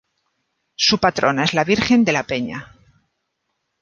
[0.73, 2.75] Su patrona es la Virgen de la Peña.